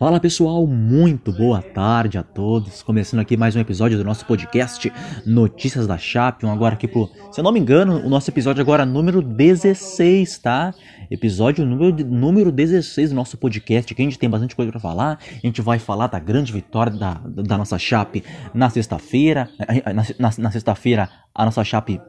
Fala 0.00 0.18
pessoal, 0.18 0.66
muito 0.66 1.30
boa 1.30 1.60
tarde 1.60 2.16
a 2.16 2.22
todos. 2.22 2.82
Começando 2.82 3.20
aqui 3.20 3.36
mais 3.36 3.54
um 3.54 3.60
episódio 3.60 3.98
do 3.98 4.02
nosso 4.02 4.24
podcast 4.24 4.90
Notícias 5.26 5.86
da. 5.86 5.98
Um 6.42 6.50
agora 6.50 6.72
aqui 6.72 6.88
pro, 6.88 7.10
se 7.30 7.38
eu 7.38 7.44
não 7.44 7.52
me 7.52 7.60
engano, 7.60 7.98
o 7.98 8.08
nosso 8.08 8.30
episódio 8.30 8.62
agora 8.62 8.84
é 8.84 8.86
número 8.86 9.20
16, 9.20 10.38
tá? 10.38 10.72
Episódio 11.10 11.66
número, 11.66 12.02
número 12.06 12.50
16 12.50 13.10
do 13.10 13.14
nosso 13.14 13.36
podcast, 13.36 13.94
que 13.94 14.00
a 14.00 14.04
gente 14.06 14.18
tem 14.18 14.30
bastante 14.30 14.56
coisa 14.56 14.72
para 14.72 14.80
falar. 14.80 15.18
A 15.20 15.46
gente 15.46 15.60
vai 15.60 15.78
falar 15.78 16.06
da 16.06 16.18
grande 16.18 16.50
vitória 16.50 16.90
da, 16.90 17.20
da 17.26 17.58
nossa 17.58 17.78
Chape 17.78 18.24
na 18.54 18.70
sexta-feira. 18.70 19.50
Na, 19.94 20.02
na, 20.18 20.30
na 20.38 20.50
sexta-feira, 20.50 21.10
a 21.34 21.44
nossa 21.44 21.62
Chape 21.62 22.00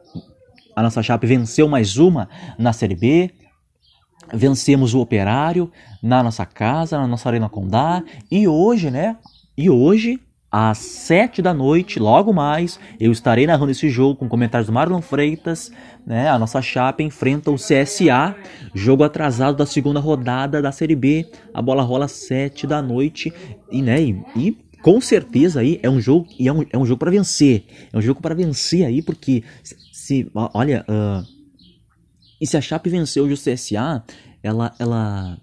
a 0.74 0.82
nossa 0.82 1.02
Chape 1.02 1.26
venceu 1.26 1.68
mais 1.68 1.98
uma 1.98 2.26
na 2.58 2.72
Série 2.72 2.94
B 2.94 3.30
vencemos 4.32 4.94
o 4.94 5.00
Operário 5.00 5.70
na 6.02 6.22
nossa 6.22 6.46
casa, 6.46 6.98
na 6.98 7.06
nossa 7.06 7.28
Arena 7.28 7.48
Condá. 7.48 8.02
E 8.30 8.48
hoje, 8.48 8.90
né? 8.90 9.16
E 9.56 9.68
hoje, 9.68 10.18
às 10.50 10.78
sete 10.78 11.40
da 11.40 11.54
noite, 11.54 11.98
logo 11.98 12.32
mais, 12.32 12.78
eu 12.98 13.12
estarei 13.12 13.46
narrando 13.46 13.70
esse 13.70 13.88
jogo 13.88 14.16
com 14.16 14.28
comentários 14.28 14.66
do 14.66 14.72
Marlon 14.72 15.00
Freitas. 15.00 15.70
Né? 16.06 16.28
A 16.28 16.38
nossa 16.38 16.60
chapa 16.60 17.02
enfrenta 17.02 17.50
o 17.50 17.56
CSA, 17.56 18.34
jogo 18.74 19.04
atrasado 19.04 19.56
da 19.56 19.66
segunda 19.66 20.00
rodada 20.00 20.60
da 20.60 20.72
Série 20.72 20.96
B. 20.96 21.30
A 21.54 21.62
bola 21.62 21.82
rola 21.82 22.06
às 22.06 22.12
sete 22.12 22.66
da 22.66 22.82
noite. 22.82 23.32
E, 23.70 23.82
né? 23.82 24.00
E, 24.00 24.22
e 24.36 24.58
com 24.82 25.00
certeza 25.00 25.60
aí 25.60 25.78
é 25.82 25.88
um 25.88 26.00
jogo 26.00 26.26
e 26.38 26.48
é 26.48 26.52
um, 26.52 26.64
é 26.70 26.76
um 26.76 26.84
jogo 26.84 26.98
para 26.98 27.10
vencer. 27.10 27.64
É 27.92 27.96
um 27.96 28.02
jogo 28.02 28.20
para 28.20 28.34
vencer 28.34 28.84
aí, 28.84 29.02
porque 29.02 29.44
se, 29.62 30.28
olha. 30.34 30.84
Uh, 30.88 31.41
e 32.42 32.46
se 32.46 32.56
a 32.56 32.60
Chape 32.60 32.90
vencer 32.90 33.22
hoje 33.22 33.34
o 33.34 33.36
CSA, 33.36 34.04
ela, 34.42 34.74
ela, 34.76 35.40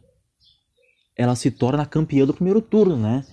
ela 1.16 1.34
se 1.34 1.50
torna 1.50 1.86
campeã 1.86 2.26
do 2.26 2.34
primeiro 2.34 2.62
turno, 2.62 2.98
né? 2.98 3.26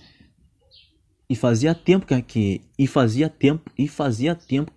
E 1.29 1.35
fazia 1.35 1.75
tempo 1.75 2.05
que 2.05 2.61
e 2.79 2.87
fazia 2.87 3.27
tempo 3.27 3.69
e 3.77 3.85
fazia 3.85 4.33
tempo 4.33 4.71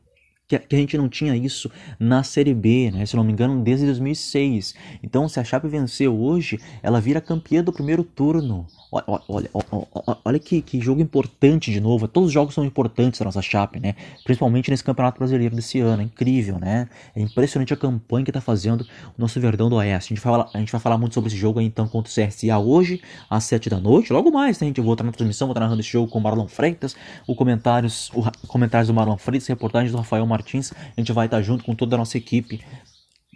que, 0.59 0.75
a 0.75 0.79
gente 0.79 0.97
não 0.99 1.09
tinha 1.09 1.37
isso 1.37 1.71
na 1.99 2.23
Série 2.23 2.55
B, 2.55 2.91
né? 2.91 3.07
Se 3.07 3.15
não 3.15 3.23
me 3.23 3.33
engano, 3.33 3.63
desde 3.63 3.87
2006. 3.87 4.75
Então, 5.03 5.29
se 5.29 5.39
a 5.39 5.45
Chape 5.45 5.69
vencer 5.69 6.09
hoje, 6.09 6.59
ela 6.83 7.01
vira 7.01 7.21
campeã 7.21 7.63
do 7.63 7.73
primeiro 7.73 8.03
turno. 8.03 8.67
Olha, 8.91 9.05
olha, 9.07 9.51
olha, 9.53 10.19
olha 10.25 10.39
que, 10.39 10.61
que, 10.61 10.81
jogo 10.81 11.01
importante 11.01 11.71
de 11.71 11.81
novo. 11.81 12.09
Todos 12.09 12.29
os 12.29 12.33
jogos 12.33 12.55
são 12.55 12.65
importantes 12.65 13.21
da 13.21 13.25
nossa 13.25 13.41
Chape, 13.41 13.79
né? 13.79 13.95
Principalmente 14.25 14.71
nesse 14.71 14.83
Campeonato 14.83 15.19
Brasileiro 15.19 15.55
desse 15.55 15.79
ano. 15.79 16.03
É 16.03 16.05
incrível, 16.05 16.59
né? 16.59 16.89
É 17.15 17.21
impressionante 17.21 17.73
a 17.73 17.77
campanha 17.77 18.25
que 18.25 18.31
está 18.31 18.41
fazendo 18.41 18.81
o 19.17 19.21
nosso 19.21 19.39
Verdão 19.41 19.69
do 19.69 19.77
Oeste. 19.77 20.13
A 20.13 20.17
gente, 20.17 20.25
vai 20.25 20.33
falar, 20.33 20.51
a 20.53 20.59
gente 20.59 20.73
vai 20.73 20.81
falar 20.81 20.99
muito 20.99 21.15
sobre 21.15 21.29
esse 21.29 21.37
jogo 21.37 21.61
aí, 21.61 21.67
então 21.67 21.87
contra 21.87 22.11
o 22.11 22.13
CSA 22.13 22.59
hoje, 22.59 23.01
às 23.29 23.45
7 23.45 23.71
da 23.71 23.79
noite. 23.79 24.13
Logo 24.13 24.33
mais, 24.33 24.59
né? 24.59 24.67
A 24.67 24.69
gente 24.69 24.81
volta 24.81 25.05
na 25.05 25.13
transmissão, 25.13 25.47
vou 25.47 25.53
estar 25.53 25.61
narrando 25.61 25.81
esse 25.81 25.91
jogo 25.91 26.11
com 26.11 26.19
o 26.19 26.23
Marlon 26.23 26.49
Freitas, 26.49 26.97
o 27.27 27.37
comentários, 27.37 28.11
o, 28.13 28.25
comentários 28.49 28.89
do 28.89 28.95
Marlon 28.95 29.17
Freitas, 29.17 29.47
reportagens 29.47 29.93
do 29.93 29.99
Rafael 29.99 30.27
Martins 30.27 30.40
Martins. 30.41 30.73
A 30.97 31.01
gente 31.01 31.13
vai 31.13 31.27
estar 31.27 31.41
junto 31.43 31.65
com 31.65 31.75
toda 31.75 31.95
a 31.95 31.99
nossa 31.99 32.17
equipe 32.17 32.61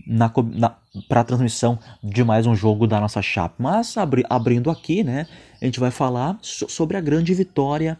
na, 0.06 0.33
na 0.52 0.77
para 1.08 1.20
a 1.20 1.24
transmissão 1.24 1.78
de 2.02 2.24
mais 2.24 2.46
um 2.46 2.55
jogo 2.55 2.86
da 2.86 3.00
nossa 3.00 3.22
chapa. 3.22 3.55
Mas 3.58 3.96
abri, 3.96 4.24
abrindo 4.28 4.70
aqui, 4.70 5.05
né, 5.05 5.27
a 5.61 5.64
gente 5.64 5.78
vai 5.78 5.91
falar 5.91 6.38
so, 6.42 6.69
sobre 6.69 6.96
a 6.96 7.00
grande 7.00 7.34
vitória 7.34 7.98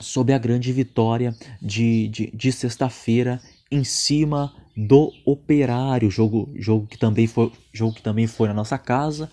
sobre 0.00 0.32
a 0.32 0.38
grande 0.38 0.72
vitória 0.72 1.34
de, 1.60 2.06
de, 2.06 2.30
de 2.32 2.52
sexta-feira 2.52 3.40
em 3.68 3.82
cima 3.82 4.54
do 4.76 5.12
Operário, 5.24 6.08
jogo, 6.08 6.48
jogo 6.54 6.86
que 6.86 6.96
também 6.96 7.26
foi 7.26 7.50
jogo 7.72 7.96
que 7.96 8.02
também 8.02 8.28
foi 8.28 8.46
na 8.46 8.54
nossa 8.54 8.78
casa 8.78 9.28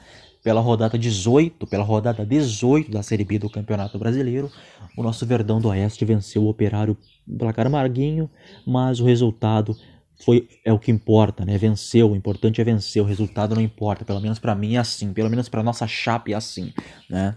pela 0.45 0.61
rodada 0.61 0.95
18, 0.95 1.65
pela 1.65 1.83
rodada 1.83 2.23
18 2.23 2.91
da 2.91 3.01
Série 3.01 3.23
B 3.23 3.39
do 3.39 3.49
Campeonato 3.49 3.97
Brasileiro, 3.97 4.51
o 4.95 5.01
nosso 5.01 5.25
Verdão 5.25 5.59
do 5.59 5.69
Oeste 5.69 6.05
venceu 6.05 6.43
o 6.43 6.47
Operário 6.47 6.95
placar 7.39 7.65
amarguinho, 7.65 8.29
mas 8.63 8.99
o 8.99 9.05
resultado 9.05 9.75
foi 10.23 10.47
é 10.63 10.71
o 10.71 10.77
que 10.77 10.91
importa, 10.91 11.43
né? 11.43 11.57
Venceu, 11.57 12.11
o 12.11 12.15
importante 12.15 12.61
é 12.61 12.63
vencer, 12.63 13.01
o 13.01 13.05
resultado 13.05 13.55
não 13.55 13.61
importa, 13.61 14.05
pelo 14.05 14.21
menos 14.21 14.37
para 14.37 14.53
mim 14.53 14.75
é 14.75 14.77
assim, 14.77 15.11
pelo 15.13 15.31
menos 15.31 15.49
para 15.49 15.63
nossa 15.63 15.87
chapa 15.87 16.29
é 16.29 16.35
assim, 16.35 16.71
né? 17.09 17.35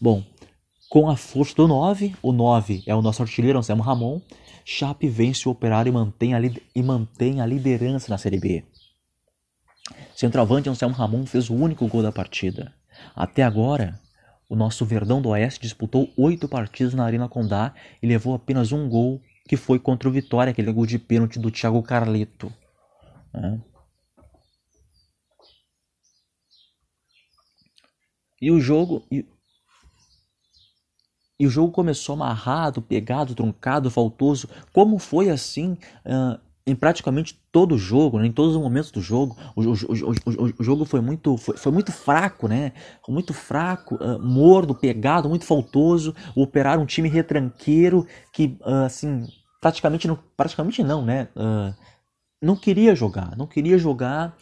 Bom, 0.00 0.24
com 0.88 1.10
a 1.10 1.16
força 1.16 1.54
do 1.54 1.68
9, 1.68 2.14
o 2.22 2.32
9 2.32 2.84
é 2.86 2.94
o 2.94 3.02
nosso 3.02 3.20
artilheiro 3.20 3.58
Anselmo 3.58 3.82
Ramon, 3.82 4.18
Chape 4.64 5.08
vence 5.08 5.46
o 5.46 5.52
Operário 5.52 5.90
e 5.90 5.92
mantém 5.92 6.32
a, 6.32 6.40
e 6.40 6.82
mantém 6.82 7.42
a 7.42 7.46
liderança 7.46 8.08
na 8.08 8.16
Série 8.16 8.40
B. 8.40 8.64
Centroavante 10.14 10.68
Anselmo 10.68 10.94
Ramon 10.94 11.26
fez 11.26 11.50
o 11.50 11.54
único 11.54 11.86
gol 11.86 12.02
da 12.02 12.12
partida. 12.12 12.72
Até 13.14 13.42
agora, 13.42 14.00
o 14.48 14.56
nosso 14.56 14.84
Verdão 14.84 15.20
do 15.20 15.30
Oeste 15.30 15.60
disputou 15.60 16.12
oito 16.16 16.48
partidas 16.48 16.94
na 16.94 17.04
Arena 17.04 17.28
Condá 17.28 17.74
e 18.02 18.06
levou 18.06 18.34
apenas 18.34 18.72
um 18.72 18.88
gol, 18.88 19.20
que 19.48 19.56
foi 19.56 19.78
contra 19.78 20.08
o 20.08 20.12
Vitória, 20.12 20.50
aquele 20.50 20.72
gol 20.72 20.86
de 20.86 20.98
pênalti 20.98 21.38
do 21.38 21.50
Thiago 21.50 21.82
Carleto. 21.82 22.52
Né? 23.32 23.60
E 28.40 28.50
o 28.50 28.60
jogo. 28.60 29.06
E, 29.10 29.26
e, 31.38 31.46
o 31.46 31.50
jogo 31.50 31.72
começou 31.72 32.14
amarrado, 32.14 32.80
pegado, 32.80 33.34
truncado, 33.34 33.90
faltoso. 33.90 34.48
Como 34.72 34.98
foi 34.98 35.28
assim 35.28 35.72
uh, 36.04 36.40
em 36.66 36.74
praticamente 36.74 37.40
todo 37.52 37.76
o 37.76 37.78
jogo, 37.78 38.18
né, 38.18 38.26
em 38.26 38.32
todos 38.32 38.56
os 38.56 38.60
momentos 38.60 38.90
do 38.90 39.00
jogo, 39.00 39.36
o, 39.54 39.62
o, 39.62 39.72
o, 39.72 40.52
o 40.58 40.64
jogo 40.64 40.84
foi 40.84 41.00
muito, 41.00 41.36
foi, 41.36 41.56
foi, 41.56 41.70
muito 41.70 41.92
fraco, 41.92 42.48
né? 42.48 42.72
Muito 43.08 43.32
fraco, 43.32 43.94
uh, 43.94 44.18
morno, 44.20 44.74
pegado, 44.74 45.28
muito 45.28 45.44
faltoso. 45.44 46.14
O 46.34 46.42
Operário 46.42 46.82
um 46.82 46.86
time 46.86 47.08
retranqueiro 47.08 48.04
que, 48.32 48.58
uh, 48.62 48.84
assim, 48.84 49.24
praticamente 49.60 50.08
não, 50.08 50.18
praticamente 50.36 50.82
não, 50.82 51.04
né? 51.04 51.28
Uh, 51.36 51.72
não 52.42 52.56
queria 52.56 52.94
jogar, 52.96 53.36
não 53.36 53.46
queria 53.46 53.78
jogar 53.78 54.36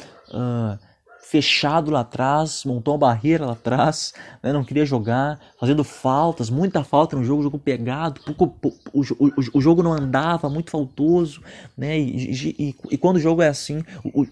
fechado 1.25 1.91
lá 1.91 2.01
atrás, 2.01 2.65
montou 2.65 2.95
uma 2.95 2.99
barreira 2.99 3.47
lá 3.47 3.53
atrás, 3.53 4.13
né, 4.43 4.53
não 4.53 4.63
queria 4.63 4.85
jogar, 4.85 5.41
fazendo 5.59 5.83
faltas, 5.83 6.51
muita 6.51 6.85
falta 6.85 7.17
no 7.17 7.25
jogo, 7.25 7.43
jogo 7.43 7.59
pegado, 7.59 8.21
pouco, 8.21 8.55
o, 8.93 9.01
o, 9.01 9.33
o, 9.55 9.61
jogo 9.61 9.83
não 9.83 9.93
andava, 9.93 10.51
muito 10.51 10.71
faltoso, 10.71 11.43
né, 11.77 11.99
e, 11.99 12.31
e, 12.59 12.77
e 12.91 12.99
quando 12.99 13.17
o 13.17 13.21
jogo 13.21 13.41
é 13.41 13.49
assim, 13.49 13.83
o, 14.05 14.27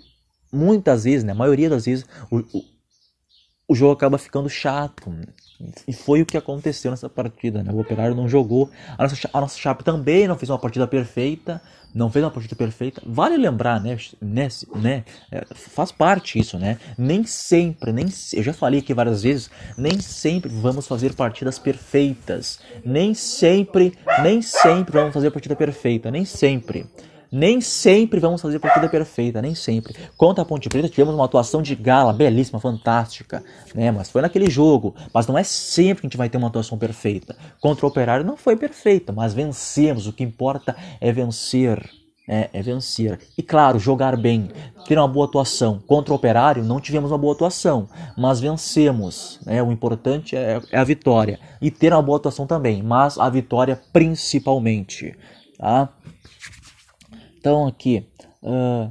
muitas 0.52 1.04
vezes, 1.04 1.24
né, 1.24 1.32
a 1.32 1.34
maioria 1.34 1.70
das 1.70 1.86
vezes, 1.86 2.04
o, 2.30 2.62
o 3.72 3.74
jogo 3.74 3.92
acaba 3.92 4.18
ficando 4.18 4.48
chato, 4.48 5.10
e 5.86 5.92
foi 5.92 6.22
o 6.22 6.26
que 6.26 6.36
aconteceu 6.36 6.90
nessa 6.90 7.08
partida, 7.08 7.62
né? 7.62 7.72
O 7.72 7.80
Operário 7.80 8.14
não 8.14 8.28
jogou. 8.28 8.70
A 8.98 9.02
nossa, 9.02 9.30
a 9.32 9.40
nossa 9.40 9.58
Chape 9.58 9.84
também 9.84 10.26
não 10.26 10.36
fez 10.36 10.50
uma 10.50 10.58
partida 10.58 10.86
perfeita. 10.86 11.60
Não 11.94 12.10
fez 12.10 12.24
uma 12.24 12.30
partida 12.30 12.56
perfeita. 12.56 13.02
Vale 13.04 13.36
lembrar, 13.36 13.78
né? 13.80 13.98
né, 14.20 14.48
né 14.76 15.04
é, 15.30 15.44
faz 15.54 15.92
parte 15.92 16.38
isso, 16.38 16.58
né? 16.58 16.78
Nem 16.96 17.22
sempre, 17.24 17.92
nem 17.92 18.06
eu 18.32 18.42
já 18.42 18.54
falei 18.54 18.80
aqui 18.80 18.94
várias 18.94 19.22
vezes, 19.22 19.50
nem 19.76 20.00
sempre 20.00 20.50
vamos 20.50 20.86
fazer 20.86 21.14
partidas 21.14 21.58
perfeitas. 21.58 22.60
Nem 22.84 23.12
sempre, 23.12 23.92
nem 24.22 24.40
sempre 24.40 24.98
vamos 24.98 25.12
fazer 25.12 25.30
partida 25.30 25.54
perfeita. 25.54 26.10
Nem 26.10 26.24
sempre. 26.24 26.86
Nem 27.32 27.62
sempre 27.62 28.20
vamos 28.20 28.42
fazer 28.42 28.58
partida 28.58 28.90
perfeita, 28.90 29.40
nem 29.40 29.54
sempre. 29.54 29.94
Contra 30.18 30.42
a 30.42 30.44
Ponte 30.44 30.68
Preta 30.68 30.86
tivemos 30.86 31.14
uma 31.14 31.24
atuação 31.24 31.62
de 31.62 31.74
gala, 31.74 32.12
belíssima, 32.12 32.60
fantástica, 32.60 33.42
né? 33.74 33.90
Mas 33.90 34.10
foi 34.10 34.20
naquele 34.20 34.50
jogo. 34.50 34.94
Mas 35.14 35.26
não 35.26 35.38
é 35.38 35.42
sempre 35.42 36.02
que 36.02 36.06
a 36.06 36.10
gente 36.10 36.18
vai 36.18 36.28
ter 36.28 36.36
uma 36.36 36.48
atuação 36.48 36.76
perfeita. 36.76 37.34
Contra 37.58 37.86
o 37.86 37.88
Operário 37.88 38.22
não 38.22 38.36
foi 38.36 38.54
perfeita, 38.54 39.14
mas 39.14 39.32
vencemos. 39.32 40.06
O 40.06 40.12
que 40.12 40.22
importa 40.22 40.76
é 41.00 41.10
vencer. 41.10 41.82
É, 42.28 42.50
é, 42.52 42.62
vencer. 42.62 43.18
E 43.36 43.42
claro, 43.42 43.78
jogar 43.78 44.16
bem, 44.16 44.50
ter 44.86 44.98
uma 44.98 45.08
boa 45.08 45.24
atuação. 45.24 45.82
Contra 45.86 46.12
o 46.12 46.16
Operário 46.16 46.62
não 46.62 46.80
tivemos 46.80 47.10
uma 47.10 47.18
boa 47.18 47.32
atuação, 47.32 47.88
mas 48.14 48.40
vencemos. 48.40 49.40
Né? 49.46 49.62
O 49.62 49.72
importante 49.72 50.36
é, 50.36 50.60
é, 50.70 50.78
a 50.78 50.84
vitória. 50.84 51.40
E 51.62 51.70
ter 51.70 51.94
uma 51.94 52.02
boa 52.02 52.18
atuação 52.18 52.46
também, 52.46 52.82
mas 52.82 53.18
a 53.18 53.30
vitória 53.30 53.80
principalmente. 53.90 55.16
Tá? 55.58 55.88
Então 57.42 57.66
aqui, 57.66 58.06
uh, 58.40 58.88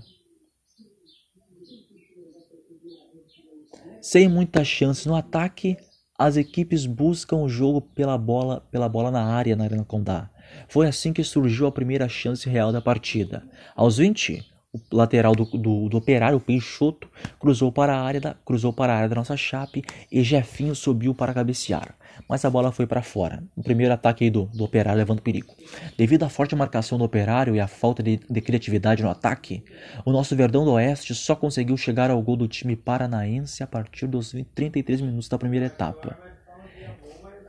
sem 4.02 4.28
muitas 4.28 4.68
chances 4.68 5.06
no 5.06 5.16
ataque, 5.16 5.78
as 6.20 6.36
equipes 6.36 6.86
buscam 6.86 7.38
o 7.38 7.48
jogo 7.48 7.80
pela 7.80 8.18
bola, 8.18 8.60
pela 8.70 8.90
bola 8.90 9.10
na 9.10 9.24
área 9.24 9.56
na 9.56 9.64
Arena 9.64 9.86
Condá. 9.86 10.30
Foi 10.68 10.86
assim 10.86 11.14
que 11.14 11.24
surgiu 11.24 11.66
a 11.66 11.72
primeira 11.72 12.10
chance 12.10 12.50
real 12.50 12.74
da 12.74 12.82
partida. 12.82 13.48
Aos 13.74 14.00
20, 14.00 14.44
o 14.74 14.96
lateral 14.96 15.36
do, 15.36 15.44
do, 15.44 15.90
do 15.90 15.98
Operário, 15.98 16.38
o 16.38 16.42
Peixoto, 16.42 17.10
cruzou 17.38 17.72
para 17.72 17.94
a 17.94 18.02
área 18.02 18.22
da, 18.22 18.36
cruzou 18.46 18.72
para 18.72 18.94
a 18.94 18.96
área 18.96 19.10
da 19.10 19.16
nossa 19.16 19.36
Chape 19.36 19.84
e 20.10 20.24
Jefinho 20.24 20.74
subiu 20.74 21.14
para 21.14 21.34
cabecear. 21.34 21.96
Mas 22.28 22.46
a 22.46 22.50
bola 22.50 22.72
foi 22.72 22.88
para 22.88 23.02
fora. 23.02 23.44
O 23.56 23.62
primeiro 23.62 23.94
ataque 23.94 24.30
do, 24.30 24.46
do 24.46 24.64
Operário 24.64 24.98
levando 24.98 25.22
perigo. 25.22 25.54
Devido 25.98 26.24
à 26.24 26.30
forte 26.30 26.56
marcação 26.56 26.98
do 26.98 27.04
Operário 27.04 27.56
e 27.56 27.60
à 27.60 27.68
falta 27.68 28.02
de, 28.02 28.22
de 28.30 28.42
criatividade 28.42 29.04
no 29.04 29.10
ataque, 29.10 29.64
o 30.06 30.12
nosso 30.12 30.36
Verdão 30.36 30.64
do 30.64 30.72
Oeste 30.72 31.14
só 31.14 31.36
conseguiu 31.36 31.76
chegar 31.76 32.10
ao 32.10 32.22
gol 32.22 32.38
do 32.38 32.48
time 32.48 32.76
paranaense 32.76 33.64
a 33.64 33.68
partir 33.68 34.08
dos 34.08 34.34
33 34.56 35.02
minutos 35.02 35.28
da 35.28 35.38
primeira 35.38 35.66
etapa. 35.66 36.18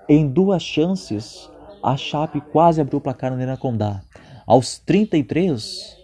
Em 0.09 0.29
duas 0.29 0.63
chances, 0.63 1.49
a 1.83 1.97
Chape 1.97 2.41
quase 2.41 2.81
abriu 2.81 2.99
o 2.99 3.01
placar 3.01 3.31
no 3.31 3.37
Arena 3.37 3.57
Condá. 3.57 4.03
Aos 4.45 4.79
33, 4.79 6.02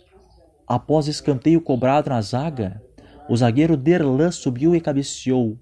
Após 0.68 1.08
escanteio 1.08 1.62
cobrado 1.62 2.10
na 2.10 2.20
zaga, 2.20 2.82
o 3.28 3.36
zagueiro 3.36 3.76
Derlan 3.76 4.30
subiu 4.30 4.76
e 4.76 4.80
cabeceou, 4.80 5.58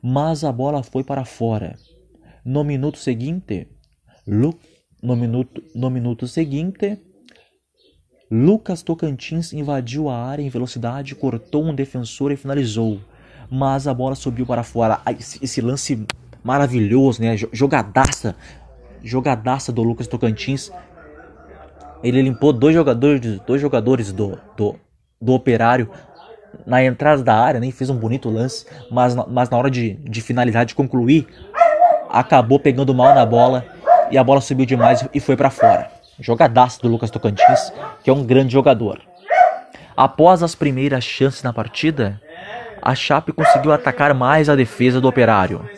mas 0.00 0.44
a 0.44 0.52
bola 0.52 0.82
foi 0.82 1.02
para 1.02 1.24
fora. 1.24 1.76
No 2.44 2.62
minuto 2.62 2.98
seguinte, 2.98 3.68
Lu, 4.26 4.54
no 5.02 5.16
minuto, 5.16 5.62
no 5.74 5.90
minuto 5.90 6.28
seguinte, 6.28 6.98
Lucas 8.30 8.82
Tocantins 8.82 9.52
invadiu 9.52 10.08
a 10.08 10.16
área 10.16 10.42
em 10.42 10.48
velocidade, 10.48 11.16
cortou 11.16 11.64
um 11.64 11.74
defensor 11.74 12.30
e 12.30 12.36
finalizou, 12.36 13.00
mas 13.50 13.88
a 13.88 13.94
bola 13.94 14.14
subiu 14.14 14.46
para 14.46 14.62
fora. 14.62 15.00
Esse, 15.18 15.44
esse 15.44 15.60
lance 15.60 16.06
maravilhoso, 16.44 17.20
né? 17.20 17.36
Jogadaça, 17.36 18.36
jogadaça 19.02 19.72
do 19.72 19.82
Lucas 19.82 20.06
Tocantins 20.06 20.70
ele 22.02 22.22
limpou 22.22 22.52
dois 22.52 22.74
jogadores, 22.74 23.40
dois 23.46 23.60
jogadores 23.60 24.12
do, 24.12 24.38
do, 24.56 24.76
do 25.20 25.32
Operário 25.32 25.90
na 26.66 26.82
entrada 26.82 27.22
da 27.22 27.34
área, 27.34 27.60
nem 27.60 27.70
fez 27.70 27.90
um 27.90 27.96
bonito 27.96 28.28
lance, 28.28 28.66
mas, 28.90 29.14
mas 29.28 29.48
na 29.50 29.56
hora 29.56 29.70
de, 29.70 29.94
de 29.94 30.20
finalizar, 30.20 30.64
de 30.64 30.74
concluir, 30.74 31.26
acabou 32.08 32.58
pegando 32.58 32.94
mal 32.94 33.14
na 33.14 33.24
bola 33.24 33.64
e 34.10 34.18
a 34.18 34.24
bola 34.24 34.40
subiu 34.40 34.66
demais 34.66 35.06
e 35.14 35.20
foi 35.20 35.36
para 35.36 35.50
fora. 35.50 35.90
Jogadaço 36.18 36.82
do 36.82 36.88
Lucas 36.88 37.10
Tocantins, 37.10 37.72
que 38.02 38.10
é 38.10 38.12
um 38.12 38.24
grande 38.24 38.52
jogador. 38.52 39.00
Após 39.96 40.42
as 40.42 40.54
primeiras 40.54 41.04
chances 41.04 41.42
na 41.42 41.52
partida, 41.52 42.20
a 42.82 42.94
Chape 42.94 43.32
conseguiu 43.32 43.72
atacar 43.72 44.14
mais 44.14 44.48
a 44.48 44.56
defesa 44.56 45.00
do 45.00 45.08
Operário. 45.08 45.68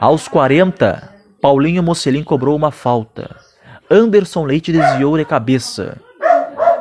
Aos 0.00 0.28
40, 0.28 1.14
Paulinho 1.40 1.82
Mocelin 1.82 2.22
cobrou 2.22 2.56
uma 2.56 2.70
falta. 2.70 3.36
Anderson 3.90 4.44
Leite 4.44 4.72
desviou 4.72 5.16
de 5.16 5.24
cabeça, 5.24 5.98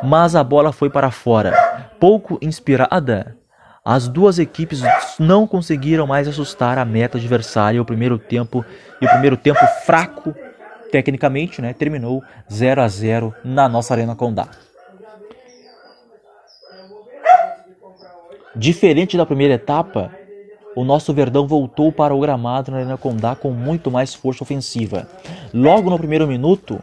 mas 0.02 0.36
a 0.36 0.44
bola 0.44 0.72
foi 0.72 0.90
para 0.90 1.12
fora. 1.12 1.54
Pouco 2.00 2.38
inspirada, 2.42 3.38
as 3.86 4.08
duas 4.08 4.40
equipes 4.40 4.82
não 5.20 5.46
conseguiram 5.46 6.08
mais 6.08 6.28
assustar 6.28 6.78
a 6.78 6.86
meta 6.86 7.18
adversária. 7.18 7.82
O 7.82 7.86
primeiro 7.86 8.18
tempo 8.18 8.64
e 9.02 9.06
o 9.06 9.10
primeiro 9.10 9.36
tempo 9.36 9.60
fraco, 9.86 10.34
tecnicamente, 10.90 11.62
né, 11.62 11.74
terminou 11.74 12.24
0 12.52 12.82
a 12.82 12.88
0 12.88 13.36
na 13.44 13.68
nossa 13.68 13.94
Arena 13.94 14.16
Condá. 14.16 14.48
Diferente 18.56 19.18
da 19.18 19.26
primeira 19.26 19.56
etapa, 19.56 20.12
o 20.76 20.86
nosso 20.86 21.14
Verdão 21.14 21.46
voltou 21.46 21.92
para 21.92 22.14
o 22.14 22.20
gramado 22.20 22.72
na 22.72 22.78
Arena 22.78 22.98
Condá 22.98 23.36
com 23.36 23.52
muito 23.52 23.92
mais 23.92 24.14
força 24.14 24.44
ofensiva. 24.44 25.08
Logo 25.54 25.90
no 25.90 25.98
primeiro 25.98 26.26
minuto, 26.26 26.80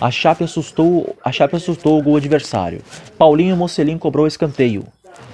a 0.00 0.10
Chape 0.10 0.44
assustou, 0.44 1.16
a 1.24 1.30
Chape 1.30 1.56
assustou 1.56 1.98
o 1.98 2.02
gol 2.02 2.16
adversário. 2.16 2.82
Paulinho 3.16 3.56
Mocelin 3.56 3.96
cobrou 3.96 4.26
escanteio. 4.26 4.84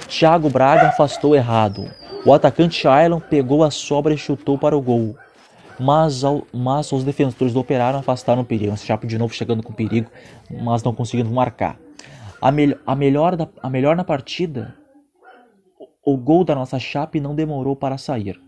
Thiago 0.07 0.51
Braga 0.51 0.89
afastou 0.89 1.35
errado. 1.35 1.91
O 2.25 2.35
atacante 2.35 2.87
Ailon 2.87 3.21
pegou 3.21 3.65
a 3.65 3.71
sobra 3.71 4.13
e 4.13 4.19
chutou 4.19 4.59
para 4.59 4.77
o 4.77 4.81
gol. 4.81 5.17
Mas, 5.79 6.23
ao, 6.23 6.47
mas 6.53 6.93
os 6.93 7.03
defensores 7.03 7.55
do 7.55 7.61
Operário 7.61 7.99
afastaram 7.99 8.43
o 8.43 8.45
perigo. 8.45 8.73
A 8.73 8.77
Chape 8.77 9.07
de 9.07 9.17
novo 9.17 9.33
chegando 9.33 9.63
com 9.63 9.73
perigo, 9.73 10.11
mas 10.51 10.83
não 10.83 10.95
conseguindo 10.95 11.31
marcar. 11.31 11.79
A, 12.41 12.53
me, 12.53 12.77
a, 12.87 12.95
melhor, 12.95 13.37
da, 13.37 13.49
a 13.63 13.71
melhor 13.71 13.97
na 13.97 14.05
partida, 14.05 14.75
o, 16.05 16.13
o 16.13 16.17
gol 16.19 16.45
da 16.45 16.55
nossa 16.55 16.79
Chape 16.79 17.19
não 17.19 17.35
demorou 17.35 17.75
para 17.75 17.97
sair. 17.97 18.39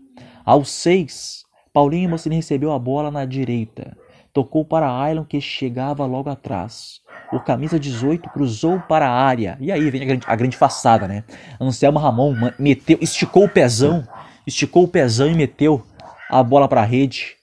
Aos 0.45 0.69
seis, 0.69 1.43
Paulinho 1.71 2.09
Mocelin 2.09 2.35
recebeu 2.35 2.71
a 2.71 2.77
bola 2.77 3.09
na 3.09 3.25
direita. 3.25 3.97
Tocou 4.33 4.65
para 4.65 4.91
Ailon 4.91 5.23
que 5.23 5.39
chegava 5.39 6.05
logo 6.07 6.27
atrás. 6.27 7.01
O 7.31 7.39
camisa 7.39 7.79
18 7.79 8.31
cruzou 8.31 8.79
para 8.79 9.07
a 9.07 9.11
área. 9.11 9.55
E 9.61 9.71
aí 9.71 9.91
vem 9.91 10.01
a 10.01 10.05
grande, 10.05 10.25
a 10.27 10.35
grande 10.35 10.57
façada, 10.57 11.07
né? 11.07 11.23
Anselmo 11.61 11.99
Ramon 11.99 12.33
meteu, 12.57 12.97
esticou 12.99 13.45
o 13.45 13.49
pezão, 13.49 14.03
esticou 14.45 14.85
o 14.85 14.87
pezão 14.87 15.27
e 15.27 15.35
meteu 15.35 15.85
a 16.31 16.41
bola 16.41 16.67
para 16.67 16.81
a 16.81 16.85
rede 16.85 17.35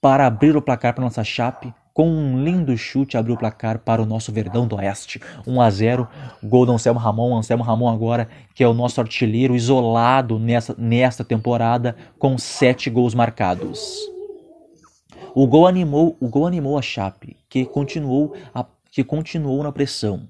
para 0.00 0.26
abrir 0.26 0.56
o 0.56 0.62
placar 0.62 0.94
para 0.94 1.04
nossa 1.04 1.22
Chape. 1.22 1.74
Com 1.92 2.08
um 2.08 2.42
lindo 2.42 2.76
chute 2.76 3.16
abriu 3.16 3.34
o 3.34 3.38
placar 3.38 3.78
para 3.78 4.02
o 4.02 4.06
nosso 4.06 4.32
Verdão 4.32 4.66
do 4.66 4.76
Oeste. 4.76 5.20
1 5.46 5.60
a 5.60 5.70
0, 5.70 6.08
gol 6.42 6.64
do 6.64 6.72
Anselmo 6.72 7.00
Ramon. 7.00 7.36
Anselmo 7.36 7.62
Ramon 7.62 7.88
agora 7.88 8.28
que 8.54 8.64
é 8.64 8.68
o 8.68 8.74
nosso 8.74 8.98
artilheiro 8.98 9.54
isolado 9.54 10.38
nessa, 10.38 10.74
nesta 10.78 11.22
temporada 11.22 11.96
com 12.18 12.38
sete 12.38 12.88
gols 12.88 13.14
marcados. 13.14 14.15
O 15.38 15.46
gol 15.46 15.66
animou, 15.66 16.16
o 16.18 16.28
gol 16.28 16.46
animou 16.46 16.78
a 16.78 16.80
Chape, 16.80 17.36
que 17.46 17.66
continuou, 17.66 18.34
a, 18.54 18.64
que 18.90 19.04
continuou 19.04 19.62
na 19.62 19.70
pressão. 19.70 20.26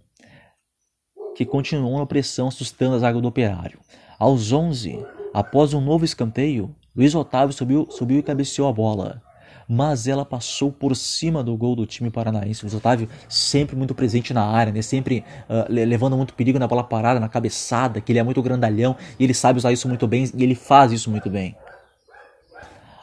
Que 1.37 1.47
continuou 1.47 2.01
na 2.01 2.07
pressão, 2.07 2.49
assustando 2.49 2.97
a 2.97 2.99
zaga 2.99 3.21
do 3.21 3.29
Operário. 3.29 3.79
Aos 4.19 4.51
11, 4.51 5.07
após 5.33 5.73
um 5.73 5.81
novo 5.81 6.05
escanteio, 6.05 6.75
Luiz 6.93 7.15
Otávio 7.15 7.55
subiu, 7.55 7.87
subiu 7.89 8.19
e 8.19 8.23
cabeceou 8.23 8.69
a 8.69 8.73
bola. 8.73 9.23
Mas 9.69 10.09
ela 10.09 10.25
passou 10.25 10.73
por 10.73 10.97
cima 10.97 11.41
do 11.41 11.57
gol 11.57 11.77
do 11.77 11.87
time 11.87 12.11
paranaense. 12.11 12.65
Luiz 12.65 12.75
Otávio 12.75 13.09
sempre 13.29 13.77
muito 13.77 13.95
presente 13.95 14.35
na 14.35 14.45
área, 14.45 14.73
né? 14.73 14.83
sempre 14.83 15.23
uh, 15.49 15.73
levando 15.73 16.17
muito 16.17 16.35
perigo 16.35 16.59
na 16.59 16.67
bola 16.67 16.83
parada, 16.83 17.21
na 17.21 17.29
cabeçada, 17.29 18.01
que 18.01 18.11
ele 18.11 18.19
é 18.19 18.25
muito 18.25 18.43
grandalhão 18.43 18.97
e 19.21 19.23
ele 19.23 19.35
sabe 19.35 19.59
usar 19.59 19.71
isso 19.71 19.87
muito 19.87 20.09
bem 20.09 20.29
e 20.35 20.43
ele 20.43 20.57
faz 20.57 20.91
isso 20.91 21.09
muito 21.13 21.31
bem. 21.31 21.55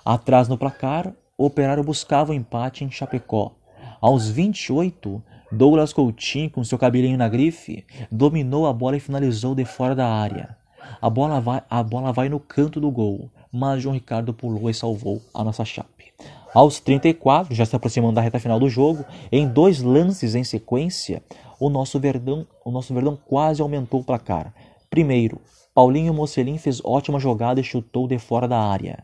Atrás 0.03 0.49
no 0.49 0.57
placar, 0.57 1.13
o 1.43 1.47
Operário 1.47 1.83
buscava 1.83 2.31
o 2.31 2.33
empate 2.33 2.85
em 2.85 2.89
Chapecó. 2.89 3.51
Aos 3.99 4.29
28, 4.29 5.21
Douglas 5.51 5.91
Coutinho, 5.91 6.49
com 6.49 6.63
seu 6.63 6.77
cabelinho 6.77 7.17
na 7.17 7.27
grife, 7.27 7.83
dominou 8.09 8.65
a 8.65 8.71
bola 8.71 8.95
e 8.95 9.01
finalizou 9.01 9.53
de 9.53 9.65
fora 9.65 9.93
da 9.93 10.07
área. 10.07 10.55
A 11.01 11.09
bola 11.09 11.41
vai, 11.41 11.61
a 11.69 11.83
bola 11.83 12.13
vai 12.13 12.29
no 12.29 12.39
canto 12.39 12.79
do 12.79 12.89
gol, 12.89 13.29
mas 13.51 13.83
João 13.83 13.93
Ricardo 13.93 14.33
pulou 14.33 14.69
e 14.69 14.73
salvou 14.73 15.21
a 15.33 15.43
nossa 15.43 15.65
chape. 15.65 16.13
Aos 16.53 16.79
34, 16.79 17.53
já 17.53 17.65
se 17.65 17.75
aproximando 17.75 18.13
da 18.13 18.21
reta 18.21 18.39
final 18.39 18.57
do 18.57 18.69
jogo, 18.69 19.03
em 19.29 19.45
dois 19.45 19.81
lances 19.81 20.35
em 20.35 20.45
sequência, 20.45 21.21
o 21.59 21.69
nosso 21.69 21.99
Verdão, 21.99 22.47
o 22.63 22.71
nosso 22.71 22.93
Verdão 22.93 23.17
quase 23.17 23.61
aumentou 23.61 23.99
o 23.99 24.03
placar. 24.05 24.53
Primeiro, 24.89 25.41
Paulinho 25.75 26.13
Mocelin 26.13 26.57
fez 26.57 26.79
ótima 26.85 27.19
jogada 27.19 27.59
e 27.59 27.65
chutou 27.65 28.07
de 28.07 28.17
fora 28.17 28.47
da 28.47 28.61
área 28.61 29.03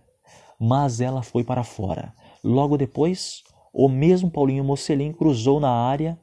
mas 0.60 1.00
ela 1.00 1.22
foi 1.22 1.44
para 1.44 1.64
fora. 1.64 2.14
Logo 2.44 2.78
depois, 2.78 3.44
o 3.74 3.90
mesmo 3.90 4.32
Paulinho 4.32 4.64
Mocelin 4.64 5.12
cruzou 5.12 5.60
na 5.60 5.70
área, 5.70 6.18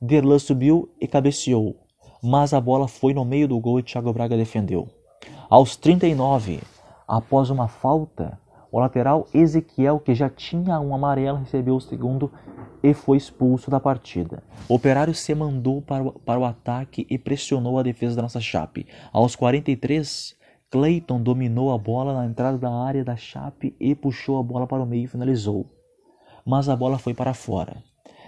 Derlan 0.00 0.38
subiu 0.38 0.88
e 1.00 1.08
cabeceou, 1.08 1.76
mas 2.22 2.54
a 2.54 2.60
bola 2.60 2.86
foi 2.86 3.12
no 3.12 3.24
meio 3.24 3.48
do 3.48 3.58
gol 3.58 3.80
e 3.80 3.82
Thiago 3.82 4.12
Braga 4.12 4.36
defendeu. 4.36 4.88
Aos 5.50 5.76
39, 5.76 6.60
após 7.06 7.50
uma 7.50 7.66
falta, 7.66 8.38
o 8.70 8.78
lateral 8.78 9.26
Ezequiel, 9.32 9.98
que 9.98 10.14
já 10.14 10.28
tinha 10.28 10.78
um 10.80 10.94
amarelo, 10.94 11.38
recebeu 11.38 11.76
o 11.76 11.80
segundo 11.80 12.30
e 12.82 12.94
foi 12.94 13.16
expulso 13.16 13.70
da 13.70 13.80
partida. 13.80 14.42
O 14.68 14.74
Operário 14.74 15.14
se 15.14 15.34
mandou 15.34 15.82
para 15.82 16.04
o, 16.04 16.12
para 16.12 16.38
o 16.38 16.44
ataque 16.44 17.06
e 17.10 17.18
pressionou 17.18 17.78
a 17.78 17.82
defesa 17.82 18.16
da 18.16 18.22
nossa 18.22 18.40
Chape. 18.40 18.86
Aos 19.12 19.34
43, 19.34 20.36
Clayton 20.76 21.22
dominou 21.22 21.72
a 21.72 21.78
bola 21.78 22.12
na 22.12 22.26
entrada 22.26 22.58
da 22.58 22.70
área 22.70 23.02
da 23.02 23.16
Chape 23.16 23.74
e 23.80 23.94
puxou 23.94 24.38
a 24.38 24.42
bola 24.42 24.66
para 24.66 24.82
o 24.82 24.86
meio 24.86 25.04
e 25.04 25.08
finalizou. 25.08 25.64
Mas 26.44 26.68
a 26.68 26.76
bola 26.76 26.98
foi 26.98 27.14
para 27.14 27.32
fora. 27.32 27.82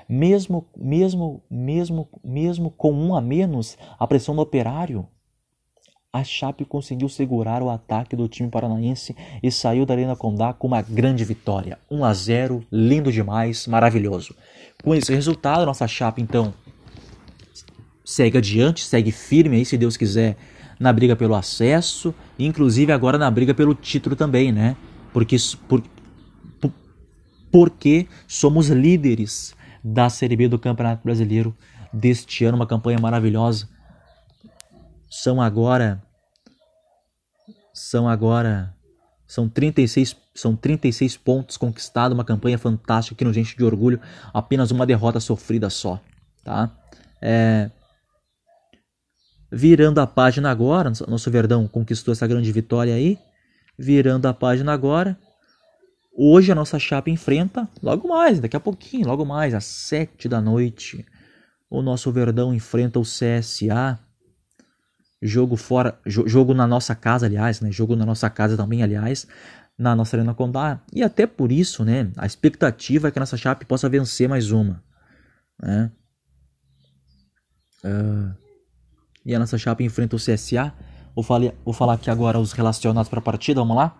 Mesmo, 0.08 0.66
mesmo, 0.74 1.42
mesmo, 1.50 2.08
mesmo 2.24 2.70
com 2.70 2.90
um 2.90 3.14
a 3.14 3.20
menos, 3.20 3.76
a 3.98 4.06
pressão 4.06 4.34
do 4.34 4.40
operário, 4.40 5.06
a 6.10 6.24
Chape 6.24 6.64
conseguiu 6.64 7.06
segurar 7.10 7.62
o 7.62 7.68
ataque 7.68 8.16
do 8.16 8.26
time 8.26 8.48
paranaense 8.48 9.14
e 9.42 9.52
saiu 9.52 9.84
da 9.84 9.92
Arena 9.92 10.16
Condá 10.16 10.54
com 10.54 10.68
uma 10.68 10.80
grande 10.80 11.26
vitória. 11.26 11.78
1 11.90 12.02
a 12.02 12.14
0, 12.14 12.66
lindo 12.72 13.12
demais, 13.12 13.66
maravilhoso. 13.66 14.34
Com 14.82 14.94
esse 14.94 15.14
resultado, 15.14 15.66
nossa 15.66 15.86
Chape 15.86 16.22
então 16.22 16.54
segue 18.02 18.38
adiante, 18.38 18.86
segue 18.86 19.12
firme 19.12 19.56
aí, 19.56 19.66
se 19.66 19.76
Deus 19.76 19.98
quiser, 19.98 20.38
na 20.78 20.92
briga 20.92 21.16
pelo 21.16 21.34
acesso, 21.34 22.14
inclusive 22.38 22.92
agora 22.92 23.18
na 23.18 23.30
briga 23.30 23.54
pelo 23.54 23.74
título 23.74 24.14
também, 24.14 24.52
né? 24.52 24.76
Porque, 25.12 25.36
por, 25.68 25.82
por, 26.60 26.72
porque 27.50 28.06
somos 28.26 28.68
líderes 28.68 29.54
da 29.82 30.08
Série 30.08 30.36
B 30.36 30.48
do 30.48 30.58
Campeonato 30.58 31.02
Brasileiro 31.02 31.56
deste 31.92 32.44
ano, 32.44 32.56
uma 32.56 32.66
campanha 32.66 32.98
maravilhosa. 32.98 33.68
São 35.10 35.40
agora 35.40 36.02
são 37.72 38.08
agora 38.08 38.74
são 39.26 39.48
36 39.48 40.16
são 40.34 40.54
36 40.54 41.16
pontos 41.16 41.56
conquistados, 41.56 42.16
uma 42.16 42.24
campanha 42.24 42.58
fantástica 42.58 43.16
que 43.16 43.24
nos 43.24 43.36
enche 43.36 43.56
de 43.56 43.64
orgulho, 43.64 44.00
apenas 44.32 44.70
uma 44.70 44.86
derrota 44.86 45.18
sofrida 45.18 45.68
só, 45.68 46.00
tá? 46.44 46.70
É, 47.20 47.68
virando 49.50 50.00
a 50.00 50.06
página 50.06 50.50
agora, 50.50 50.92
nosso 51.06 51.30
Verdão 51.30 51.66
conquistou 51.66 52.12
essa 52.12 52.26
grande 52.26 52.50
vitória 52.52 52.94
aí. 52.94 53.18
Virando 53.78 54.26
a 54.26 54.34
página 54.34 54.72
agora, 54.72 55.16
hoje 56.12 56.50
a 56.50 56.54
nossa 56.54 56.78
chapa 56.78 57.10
enfrenta, 57.10 57.68
logo 57.80 58.08
mais, 58.08 58.40
daqui 58.40 58.56
a 58.56 58.60
pouquinho, 58.60 59.06
logo 59.06 59.24
mais, 59.24 59.54
às 59.54 59.64
7 59.64 60.28
da 60.28 60.40
noite, 60.40 61.06
o 61.70 61.80
nosso 61.80 62.10
Verdão 62.10 62.52
enfrenta 62.52 62.98
o 62.98 63.02
CSA 63.02 64.00
jogo 65.20 65.56
fora, 65.56 65.98
jogo 66.06 66.54
na 66.54 66.66
nossa 66.66 66.94
casa, 66.94 67.26
aliás, 67.26 67.60
né? 67.60 67.70
Jogo 67.72 67.96
na 67.96 68.06
nossa 68.06 68.30
casa 68.30 68.56
também, 68.56 68.82
aliás, 68.82 69.26
na 69.76 69.94
nossa 69.94 70.16
Arena 70.16 70.34
Condá. 70.34 70.80
E 70.92 71.02
até 71.02 71.26
por 71.26 71.50
isso, 71.50 71.84
né? 71.84 72.10
A 72.16 72.26
expectativa 72.26 73.08
é 73.08 73.10
que 73.10 73.18
a 73.18 73.20
nossa 73.20 73.36
Chape 73.36 73.64
possa 73.64 73.88
vencer 73.88 74.28
mais 74.28 74.50
uma, 74.50 74.82
né? 75.60 75.90
Uh, 77.84 78.47
e 79.28 79.34
a 79.34 79.38
nossa 79.38 79.58
Chape 79.58 79.84
enfrenta 79.84 80.16
o 80.16 80.18
CSA. 80.18 80.72
Vou 81.14 81.22
falar, 81.22 81.52
vou 81.62 81.74
falar 81.74 81.92
aqui 81.94 82.10
agora 82.10 82.38
os 82.40 82.52
relacionados 82.52 83.10
para 83.10 83.18
a 83.18 83.22
partida, 83.22 83.60
vamos 83.60 83.76
lá? 83.76 83.94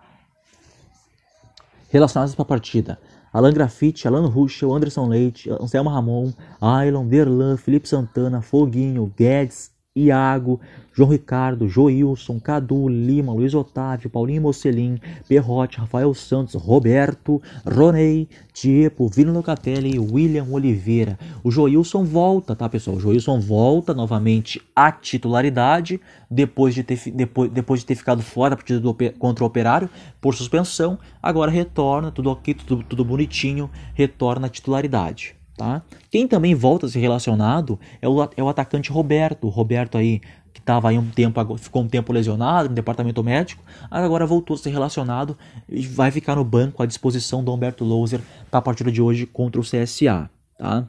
Relacionados 1.91 2.33
para 2.33 2.41
a 2.41 2.47
partida. 2.47 2.99
Alan 3.31 3.53
Grafite, 3.53 4.07
Alan 4.07 4.25
Ruschel, 4.27 4.73
Anderson 4.73 5.07
Leite, 5.07 5.47
Anselmo 5.51 5.91
Ramon, 5.91 6.33
Ailon, 6.59 7.05
Derlan, 7.05 7.57
Felipe 7.57 7.87
Santana, 7.87 8.41
Foguinho, 8.41 9.13
Guedes, 9.15 9.69
Iago, 10.05 10.59
João 10.99 11.11
Ricardo, 11.11 11.69
Joilson, 11.69 12.39
Cadu, 12.39 12.89
Lima, 12.89 13.31
Luiz 13.31 13.53
Otávio, 13.53 14.09
Paulinho 14.09 14.41
Mocelin, 14.41 14.99
Perrote, 15.27 15.77
Rafael 15.77 16.13
Santos, 16.13 16.55
Roberto, 16.55 17.41
Ronei, 17.65 18.27
Tiepo, 18.51 19.07
Vino 19.07 19.31
Locatelli 19.31 19.95
e 19.95 19.99
William 19.99 20.47
Oliveira. 20.51 21.17
O 21.41 21.49
Joilson 21.49 22.03
volta, 22.03 22.53
tá 22.53 22.67
pessoal? 22.67 22.97
O 22.97 22.99
Joilson 22.99 23.39
volta 23.39 23.93
novamente 23.93 24.61
à 24.75 24.91
titularidade 24.91 26.01
depois 26.29 26.75
de 26.75 26.83
ter, 26.83 26.99
depois, 27.11 27.49
depois 27.49 27.79
de 27.79 27.85
ter 27.85 27.95
ficado 27.95 28.21
fora 28.21 28.49
da 28.49 28.55
partida 28.57 28.79
do, 28.81 28.93
contra 29.17 29.45
o 29.45 29.47
Operário 29.47 29.89
por 30.19 30.35
suspensão. 30.35 30.99
Agora 31.23 31.49
retorna, 31.49 32.11
tudo 32.11 32.29
ok, 32.29 32.53
tudo, 32.53 32.83
tudo 32.83 33.05
bonitinho, 33.05 33.69
retorna 33.93 34.47
à 34.47 34.49
titularidade. 34.49 35.38
Tá? 35.59 35.81
Quem 36.09 36.25
também 36.25 36.55
volta 36.55 36.85
a 36.85 36.89
ser 36.89 36.99
relacionado 36.99 37.77
é 38.01 38.07
o, 38.07 38.23
é 38.37 38.41
o 38.41 38.47
atacante 38.47 38.93
Roberto. 38.93 39.45
O 39.45 39.49
Roberto 39.49 39.97
aí, 39.97 40.21
que 40.53 40.61
estava 40.61 40.87
aí 40.87 40.97
um 40.97 41.09
tempo, 41.09 41.57
ficou 41.57 41.83
um 41.83 41.87
tempo 41.89 42.13
lesionado 42.13 42.69
no 42.69 42.75
departamento 42.75 43.21
médico, 43.21 43.61
agora 43.91 44.25
voltou 44.25 44.55
a 44.55 44.57
ser 44.57 44.69
relacionado 44.69 45.37
e 45.67 45.85
vai 45.85 46.11
ficar 46.11 46.37
no 46.37 46.45
banco 46.45 46.81
à 46.81 46.85
disposição 46.85 47.43
do 47.43 47.53
Humberto 47.53 47.83
Louser 47.83 48.21
para 48.49 48.59
a 48.59 48.61
partida 48.61 48.89
de 48.89 49.01
hoje 49.01 49.25
contra 49.25 49.59
o 49.59 49.63
CSA. 49.65 50.29
Tá? 50.57 50.87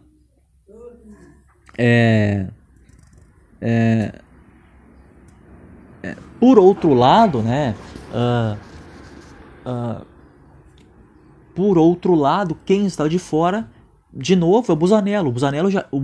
É, 1.76 2.46
é, 3.60 4.20
é, 6.00 6.16
por 6.38 6.60
outro 6.60 6.94
lado, 6.94 7.42
né? 7.42 7.74
Uh, 8.14 9.68
uh, 9.68 10.06
por 11.56 11.76
outro 11.76 12.14
lado, 12.14 12.56
quem 12.64 12.86
está 12.86 13.08
de 13.08 13.18
fora 13.18 13.68
de 14.12 14.36
novo, 14.36 14.70
é 14.70 14.74
o 14.74 14.76
Busanello. 14.76 15.28
O 15.28 15.32
Busanello 15.32 15.70
já, 15.70 15.86
o, 15.90 15.98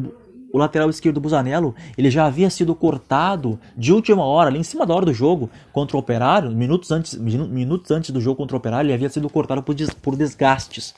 o, 0.52 0.58
lateral 0.58 0.88
esquerdo 0.88 1.16
do 1.16 1.20
Busanello, 1.20 1.75
ele 1.96 2.10
já 2.10 2.26
havia 2.26 2.48
sido 2.50 2.75
cortado 2.75 3.58
de 3.76 3.92
última 3.92 4.25
hora, 4.25 4.48
ali 4.48 4.58
em 4.58 4.62
cima 4.62 4.86
da 4.86 4.94
hora 4.94 5.06
do 5.06 5.14
jogo 5.14 5.50
contra 5.72 5.96
o 5.96 6.00
Operário, 6.00 6.50
minutos 6.50 6.90
antes, 6.90 7.14
minutos 7.14 7.90
antes 7.90 8.10
do 8.10 8.20
jogo 8.20 8.36
contra 8.36 8.56
o 8.56 8.58
Operário, 8.58 8.86
ele 8.86 8.94
havia 8.94 9.08
sido 9.08 9.28
cortado 9.28 9.62
por, 9.62 9.75
des, 9.75 9.90
por 9.90 10.16
desgastes. 10.16 10.94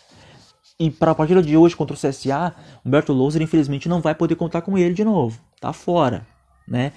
E 0.80 0.90
para 0.90 1.10
a 1.10 1.14
partida 1.14 1.42
de 1.42 1.56
hoje 1.56 1.74
contra 1.74 1.96
o 1.96 1.98
CSA, 1.98 2.54
Humberto 2.84 3.12
Louser 3.12 3.42
infelizmente 3.42 3.88
não 3.88 4.00
vai 4.00 4.14
poder 4.14 4.36
contar 4.36 4.60
com 4.60 4.78
ele 4.78 4.94
de 4.94 5.04
novo. 5.04 5.40
Tá 5.60 5.72
fora, 5.72 6.24
né? 6.68 6.92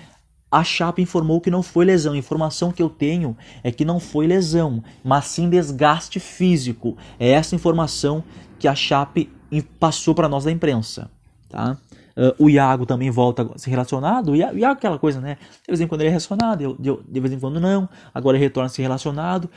A 0.52 0.64
Chapa 0.64 1.00
informou 1.00 1.40
que 1.40 1.50
não 1.50 1.64
foi 1.64 1.86
lesão. 1.86 2.14
A 2.14 2.18
informação 2.18 2.72
que 2.72 2.84
eu 2.84 2.90
tenho 2.90 3.38
é 3.64 3.72
que 3.72 3.86
não 3.86 4.00
foi 4.00 4.28
lesão, 4.28 4.84
mas 5.04 5.26
sim 5.26 5.50
desgaste 5.50 6.20
físico. 6.20 6.98
É 7.18 7.30
essa 7.30 7.56
informação 7.56 8.24
que 8.60 8.68
a 8.68 8.76
Chape 8.76 9.32
passou 9.80 10.14
para 10.14 10.28
nós 10.28 10.44
da 10.44 10.52
imprensa, 10.52 11.10
tá? 11.50 11.78
Uh, 12.16 12.46
o 12.46 12.50
Iago 12.50 12.86
também 12.86 13.10
volta 13.10 13.50
a 13.54 13.58
ser 13.58 13.70
relacionado. 13.70 14.32
O 14.32 14.36
Iago, 14.36 14.58
é 14.58 14.64
aquela 14.66 15.00
coisa, 15.00 15.20
né? 15.20 15.38
De 15.64 15.68
vez 15.68 15.82
em 15.82 15.88
quando 15.88 16.02
ele 16.02 16.10
é 16.10 16.12
relacionado, 16.12 16.78
de, 16.80 16.98
de 17.08 17.20
vez 17.20 17.34
em 17.34 17.40
quando 17.40 17.60
não. 17.60 17.88
Agora 18.14 18.38
ele 18.38 18.44
retorna 18.44 18.68
a 18.68 18.70
ser 18.70 18.82
relacionado. 18.82 19.50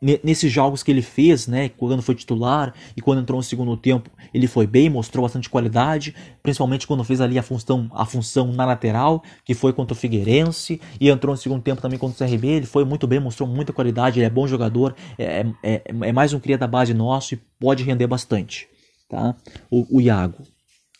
nesses 0.00 0.50
jogos 0.52 0.82
que 0.82 0.90
ele 0.90 1.02
fez, 1.02 1.46
né? 1.46 1.68
Quando 1.68 2.02
foi 2.02 2.14
titular 2.14 2.74
e 2.96 3.00
quando 3.00 3.20
entrou 3.20 3.38
no 3.38 3.42
segundo 3.42 3.76
tempo, 3.76 4.10
ele 4.32 4.46
foi 4.46 4.66
bem, 4.66 4.88
mostrou 4.88 5.24
bastante 5.24 5.48
qualidade. 5.48 6.14
Principalmente 6.42 6.86
quando 6.86 7.02
fez 7.04 7.20
ali 7.20 7.38
a 7.38 7.42
função, 7.42 7.90
a 7.92 8.04
função 8.04 8.52
na 8.52 8.64
lateral, 8.64 9.22
que 9.44 9.54
foi 9.54 9.72
contra 9.72 9.94
o 9.94 9.96
Figueirense. 9.96 10.80
E 11.00 11.08
entrou 11.08 11.34
no 11.34 11.38
segundo 11.38 11.62
tempo 11.62 11.80
também 11.80 11.98
contra 11.98 12.24
o 12.24 12.28
CRB. 12.28 12.48
Ele 12.48 12.66
foi 12.66 12.84
muito 12.84 13.06
bem, 13.06 13.20
mostrou 13.20 13.48
muita 13.48 13.72
qualidade. 13.72 14.18
Ele 14.18 14.26
é 14.26 14.30
bom 14.30 14.46
jogador, 14.46 14.94
é, 15.18 15.46
é, 15.62 15.82
é 15.86 16.12
mais 16.12 16.32
um 16.32 16.40
cria 16.40 16.58
da 16.58 16.66
base 16.66 16.94
nosso 16.94 17.34
e 17.34 17.40
pode 17.58 17.82
render 17.82 18.06
bastante 18.06 18.68
tá? 19.08 19.34
O, 19.70 19.96
o 19.96 20.00
Iago, 20.00 20.42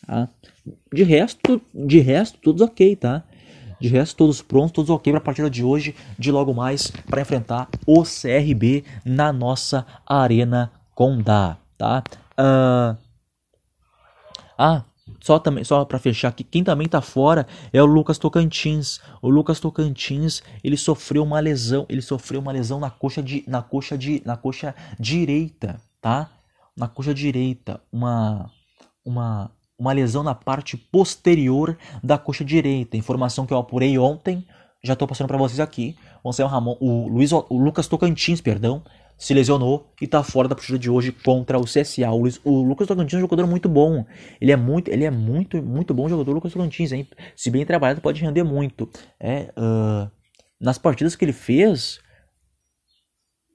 tá? 0.08 0.28
De 0.92 1.02
resto, 1.02 1.60
de 1.74 2.00
resto, 2.00 2.38
todos 2.40 2.62
ok, 2.62 2.96
tá? 2.96 3.22
De 3.78 3.88
resto, 3.88 4.16
todos 4.16 4.40
prontos, 4.42 4.72
todos 4.72 4.90
ok 4.90 5.12
para 5.12 5.20
a 5.20 5.24
partida 5.24 5.50
de 5.50 5.62
hoje, 5.62 5.94
de 6.18 6.32
logo 6.32 6.52
mais, 6.54 6.90
para 7.08 7.20
enfrentar 7.20 7.68
o 7.86 8.02
CRB 8.02 8.84
na 9.04 9.32
nossa 9.32 9.86
Arena 10.06 10.72
Condá, 10.94 11.58
tá? 11.76 12.02
Uh... 12.32 12.96
Ah, 14.58 14.82
só 15.20 15.38
também, 15.38 15.62
só 15.62 15.84
para 15.84 16.00
fechar 16.00 16.28
aqui, 16.28 16.42
quem 16.42 16.64
também 16.64 16.88
tá 16.88 17.00
fora 17.00 17.46
é 17.72 17.80
o 17.80 17.86
Lucas 17.86 18.18
Tocantins. 18.18 18.98
O 19.22 19.28
Lucas 19.28 19.60
Tocantins, 19.60 20.42
ele 20.64 20.76
sofreu 20.76 21.22
uma 21.22 21.38
lesão, 21.38 21.86
ele 21.88 22.02
sofreu 22.02 22.40
uma 22.40 22.50
lesão 22.50 22.80
na 22.80 22.90
coxa 22.90 23.22
de 23.22 23.44
na 23.46 23.62
coxa 23.62 23.96
de 23.96 24.20
na 24.24 24.36
coxa 24.36 24.74
direita, 24.98 25.80
tá? 26.00 26.30
na 26.78 26.86
coxa 26.86 27.12
direita, 27.12 27.82
uma, 27.90 28.48
uma, 29.04 29.50
uma 29.78 29.92
lesão 29.92 30.22
na 30.22 30.34
parte 30.34 30.76
posterior 30.76 31.78
da 32.02 32.18
coxa 32.18 32.44
direita. 32.44 32.96
Informação 32.96 33.46
que 33.46 33.52
eu 33.52 33.58
apurei 33.58 33.96
ontem, 33.98 34.44
já 34.82 34.94
estou 34.94 35.06
passando 35.06 35.28
para 35.28 35.38
vocês 35.38 35.60
aqui. 35.60 35.96
O 36.22 36.30
Ramon, 36.30 36.76
o, 36.80 37.08
Luiz, 37.08 37.32
o 37.32 37.46
Lucas 37.50 37.86
Tocantins, 37.86 38.40
perdão, 38.40 38.82
se 39.16 39.32
lesionou 39.32 39.92
e 40.00 40.04
está 40.04 40.22
fora 40.22 40.48
da 40.48 40.54
partida 40.54 40.78
de 40.78 40.90
hoje 40.90 41.12
contra 41.12 41.58
o 41.58 41.64
CSA. 41.64 42.10
O, 42.10 42.18
Luiz, 42.18 42.40
o, 42.44 42.62
Lucas 42.62 42.88
Tocantins 42.88 43.14
é 43.14 43.16
um 43.18 43.20
jogador 43.20 43.46
muito 43.46 43.68
bom. 43.68 44.04
Ele 44.40 44.50
é 44.50 44.56
muito, 44.56 44.88
ele 44.88 45.04
é 45.04 45.10
muito, 45.10 45.62
muito 45.62 45.94
bom 45.94 46.08
jogador, 46.08 46.32
o 46.32 46.34
Lucas 46.34 46.52
Tocantins. 46.52 46.92
Hein? 46.92 47.06
Se 47.36 47.50
bem 47.50 47.64
trabalhado, 47.64 48.00
pode 48.00 48.20
render 48.20 48.42
muito. 48.42 48.88
É, 49.20 49.52
uh, 49.56 50.10
nas 50.60 50.76
partidas 50.76 51.14
que 51.14 51.24
ele 51.24 51.32
fez, 51.32 52.00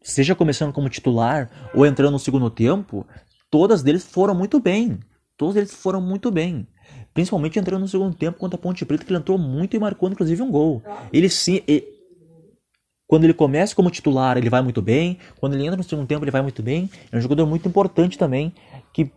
seja 0.01 0.35
começando 0.35 0.71
como 0.71 0.89
titular 0.89 1.49
ou 1.73 1.85
entrando 1.85 2.11
no 2.11 2.19
segundo 2.19 2.49
tempo, 2.49 3.05
todas 3.51 3.83
deles 3.83 4.05
foram 4.05 4.33
muito 4.33 4.59
bem. 4.59 4.99
Todos 5.37 5.55
eles 5.55 5.73
foram 5.73 6.01
muito 6.01 6.31
bem. 6.31 6.67
Principalmente 7.13 7.59
entrando 7.59 7.81
no 7.81 7.87
segundo 7.87 8.15
tempo 8.15 8.39
contra 8.39 8.57
a 8.57 8.61
Ponte 8.61 8.85
Preta, 8.85 9.03
que 9.03 9.11
ele 9.11 9.19
entrou 9.19 9.37
muito 9.37 9.75
e 9.75 9.79
marcou 9.79 10.09
inclusive 10.09 10.41
um 10.41 10.51
gol. 10.51 10.81
Ele 11.11 11.29
sim. 11.29 11.61
Ele, 11.67 11.85
quando 13.07 13.25
ele 13.25 13.33
começa 13.33 13.75
como 13.75 13.91
titular, 13.91 14.37
ele 14.37 14.49
vai 14.49 14.61
muito 14.61 14.81
bem. 14.81 15.19
Quando 15.39 15.53
ele 15.53 15.65
entra 15.65 15.77
no 15.77 15.83
segundo 15.83 16.07
tempo, 16.07 16.23
ele 16.23 16.31
vai 16.31 16.41
muito 16.41 16.63
bem. 16.63 16.89
É 17.11 17.17
um 17.17 17.21
jogador 17.21 17.45
muito 17.45 17.67
importante 17.67 18.17
também, 18.17 18.53
que 18.91 19.11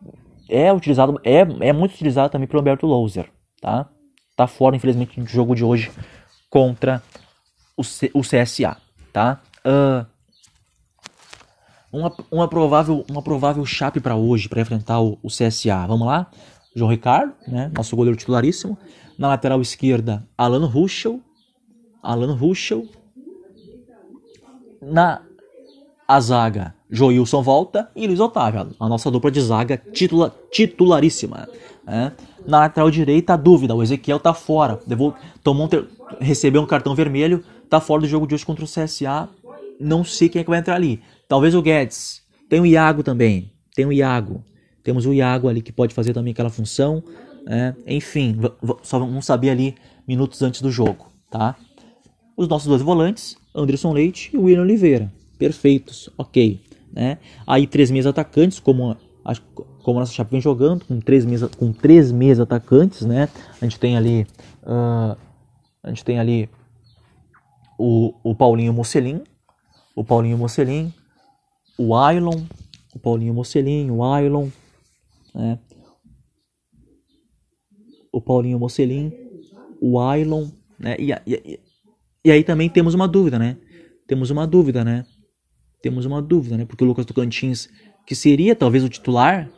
é 0.48 0.72
utilizado, 0.72 1.20
é, 1.24 1.38
é 1.60 1.72
muito 1.72 1.94
utilizado 1.94 2.30
também 2.30 2.46
pelo 2.46 2.58
Alberto 2.60 2.86
Louser, 2.86 3.30
tá? 3.60 3.88
Tá 4.36 4.46
fora, 4.46 4.76
infelizmente, 4.76 5.18
do 5.18 5.26
jogo 5.26 5.54
de 5.54 5.64
hoje 5.64 5.90
contra 6.50 7.02
o, 7.76 7.82
C, 7.82 8.10
o 8.12 8.20
CSA, 8.20 8.76
tá? 9.12 9.40
Uh, 9.64 10.06
uma, 11.92 12.12
uma 12.30 12.48
provável, 12.48 13.04
uma 13.10 13.22
provável 13.22 13.64
chape 13.64 14.00
para 14.00 14.16
hoje, 14.16 14.48
para 14.48 14.60
enfrentar 14.60 15.00
o, 15.00 15.18
o, 15.22 15.28
CSA. 15.28 15.86
Vamos 15.86 16.06
lá? 16.06 16.26
João 16.74 16.90
Ricardo, 16.90 17.32
né? 17.46 17.70
nosso 17.74 17.96
goleiro 17.96 18.16
titularíssimo. 18.16 18.76
Na 19.18 19.28
lateral 19.28 19.60
esquerda, 19.60 20.26
Alan 20.36 20.66
Ruschel. 20.66 21.20
Alan 22.02 22.34
Ruschel. 22.34 22.86
Na 24.82 25.22
a 26.08 26.20
zaga, 26.20 26.72
Joilson 26.88 27.42
volta 27.42 27.90
e 27.96 28.06
Luiz 28.06 28.20
Otávio. 28.20 28.68
A 28.78 28.88
nossa 28.88 29.10
dupla 29.10 29.28
de 29.30 29.40
zaga 29.40 29.76
titula, 29.92 30.32
titularíssima. 30.52 31.48
Né? 31.84 32.12
Na 32.46 32.60
lateral 32.60 32.90
direita, 32.90 33.34
a 33.34 33.36
dúvida. 33.36 33.74
O 33.74 33.82
Ezequiel 33.82 34.20
tá 34.20 34.32
fora. 34.32 34.78
Levou, 34.86 35.14
tomou 35.42 35.66
um 35.66 35.68
ter, 35.68 35.84
recebeu 36.20 36.62
um 36.62 36.66
cartão 36.66 36.94
vermelho. 36.94 37.42
Tá 37.68 37.80
fora 37.80 38.02
do 38.02 38.06
jogo 38.06 38.26
de 38.26 38.34
hoje 38.34 38.46
contra 38.46 38.64
o 38.64 38.68
CSA. 38.68 39.28
Não 39.80 40.04
sei 40.04 40.28
quem 40.28 40.40
é 40.40 40.44
que 40.44 40.50
vai 40.50 40.60
entrar 40.60 40.76
ali. 40.76 41.02
Talvez 41.28 41.54
o 41.54 41.62
Guedes. 41.62 42.22
Tem 42.48 42.60
o 42.60 42.66
Iago 42.66 43.02
também. 43.02 43.52
Tem 43.74 43.84
o 43.84 43.92
Iago. 43.92 44.44
Temos 44.82 45.06
o 45.06 45.12
Iago 45.12 45.48
ali 45.48 45.60
que 45.60 45.72
pode 45.72 45.94
fazer 45.94 46.12
também 46.12 46.32
aquela 46.32 46.50
função. 46.50 47.02
Né? 47.44 47.74
Enfim, 47.86 48.38
só 48.82 48.98
vamos 48.98 49.26
saber 49.26 49.50
ali 49.50 49.74
minutos 50.06 50.42
antes 50.42 50.60
do 50.60 50.70
jogo. 50.70 51.06
Tá? 51.30 51.56
os 52.36 52.46
nossos 52.46 52.68
dois 52.68 52.82
volantes, 52.82 53.36
Anderson 53.54 53.92
Leite 53.92 54.30
e 54.32 54.36
William 54.36 54.62
Oliveira. 54.62 55.10
Perfeitos, 55.38 56.10
ok. 56.18 56.60
Né? 56.92 57.18
Aí 57.46 57.66
três 57.66 57.90
meias 57.90 58.06
atacantes, 58.06 58.60
como 58.60 58.96
a, 59.24 59.34
como 59.82 59.98
a 59.98 60.00
nossa 60.00 60.12
Chape 60.12 60.32
vem 60.32 60.40
jogando, 60.40 60.84
com 60.84 61.00
três 61.00 61.24
meias, 61.24 61.42
com 61.56 61.72
três 61.72 62.12
meias 62.12 62.38
atacantes, 62.38 63.02
né? 63.02 63.28
A 63.60 63.64
gente 63.64 63.78
tem 63.78 63.96
ali, 63.96 64.26
uh, 64.62 65.16
a 65.82 65.88
gente 65.88 66.04
tem 66.04 66.18
ali 66.18 66.48
o, 67.78 68.14
o 68.22 68.34
Paulinho 68.34 68.72
Mocelin, 68.72 69.22
o 69.94 70.04
Paulinho 70.04 70.38
Mocelin, 70.38 70.92
o 71.78 71.94
Ailon, 71.94 72.42
o 72.94 72.98
Paulinho 72.98 73.34
Mocelin, 73.34 73.90
o 73.90 74.02
Ailon, 74.02 74.48
né? 75.34 75.58
O 78.12 78.20
Paulinho 78.20 78.58
Mocelin, 78.58 79.12
o 79.80 80.00
Ailon, 80.00 80.48
né? 80.78 80.96
E, 80.98 81.12
e, 81.26 81.60
e 82.24 82.30
aí 82.30 82.42
também 82.42 82.68
temos 82.68 82.94
uma 82.94 83.06
dúvida, 83.06 83.38
né? 83.38 83.58
Temos 84.06 84.30
uma 84.30 84.46
dúvida, 84.46 84.84
né? 84.84 85.04
Temos 85.82 86.06
uma 86.06 86.22
dúvida, 86.22 86.56
né? 86.56 86.64
Porque 86.64 86.82
o 86.82 86.86
Lucas 86.86 87.04
Tocantins, 87.04 87.68
que 88.06 88.14
seria 88.14 88.56
talvez 88.56 88.82
o 88.82 88.88
titular, 88.88 89.50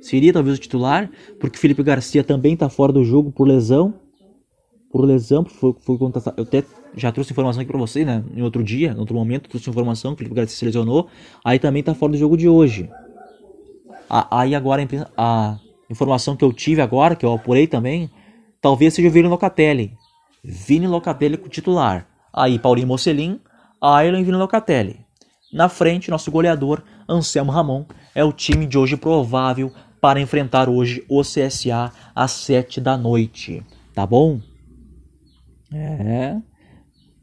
seria 0.00 0.32
talvez 0.32 0.56
o 0.56 0.60
titular, 0.60 1.10
porque 1.38 1.56
o 1.56 1.60
Felipe 1.60 1.82
Garcia 1.82 2.24
também 2.24 2.54
está 2.54 2.68
fora 2.68 2.92
do 2.92 3.04
jogo 3.04 3.30
por 3.30 3.46
lesão, 3.46 3.99
por 4.90 5.04
lesão, 5.04 5.44
foi, 5.44 5.74
foi 5.80 5.96
contratado. 5.96 6.36
Eu 6.36 6.44
até 6.44 6.64
já 6.96 7.12
trouxe 7.12 7.32
informação 7.32 7.60
aqui 7.60 7.70
para 7.70 7.78
você, 7.78 8.04
né? 8.04 8.24
Em 8.34 8.42
outro 8.42 8.62
dia, 8.62 8.92
em 8.92 8.98
outro 8.98 9.14
momento, 9.14 9.48
trouxe 9.48 9.70
informação 9.70 10.10
que 10.10 10.16
o 10.16 10.18
Felipe 10.18 10.34
Garcia 10.34 10.56
se 10.56 10.64
lesionou. 10.64 11.08
Aí 11.44 11.58
também 11.58 11.82
tá 11.82 11.94
fora 11.94 12.12
do 12.12 12.18
jogo 12.18 12.36
de 12.36 12.48
hoje. 12.48 12.90
Aí 14.08 14.56
agora 14.56 14.86
a 15.16 15.58
informação 15.88 16.34
que 16.34 16.44
eu 16.44 16.52
tive 16.52 16.82
agora, 16.82 17.14
que 17.14 17.24
eu 17.24 17.32
apurei 17.32 17.68
também, 17.68 18.10
talvez 18.60 18.94
seja 18.94 19.08
o 19.08 19.10
Vini 19.10 19.28
Locatelli. 19.28 19.92
Vini 20.42 20.88
Locatelli 20.88 21.36
com 21.36 21.48
titular. 21.48 22.08
Aí 22.32 22.58
Paulinho 22.58 22.88
Mocelin, 22.88 23.40
Ayrton 23.80 24.18
e 24.18 24.24
Vini 24.24 24.36
Locatelli. 24.36 24.98
Na 25.52 25.68
frente, 25.68 26.10
nosso 26.10 26.30
goleador, 26.30 26.82
Anselmo 27.08 27.52
Ramon, 27.52 27.84
é 28.14 28.24
o 28.24 28.32
time 28.32 28.66
de 28.66 28.76
hoje 28.76 28.96
provável 28.96 29.72
para 30.00 30.20
enfrentar 30.20 30.68
hoje 30.68 31.04
o 31.08 31.22
CSA 31.22 31.92
às 32.14 32.32
7 32.32 32.80
da 32.80 32.96
noite. 32.96 33.62
Tá 33.94 34.06
bom? 34.06 34.40
É. 35.72 36.36